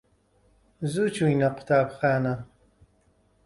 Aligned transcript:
زوو 0.91 1.13
چووینە 1.15 1.49
قوتابخانە. 1.55 2.35